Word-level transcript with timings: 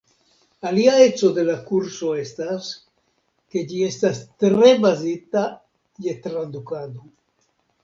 Alia 0.67 0.93
eco 1.01 1.27
de 1.35 1.43
la 1.49 1.57
kurso 1.67 2.09
estas, 2.21 2.71
ke 3.53 3.63
ĝi 3.73 3.83
estas 3.89 4.23
tre 4.47 4.73
bazita 4.89 5.47
je 6.09 6.19
tradukado. 6.27 7.09